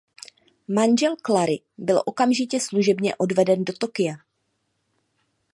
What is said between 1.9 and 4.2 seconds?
okamžitě služebně odvelen do Tokia.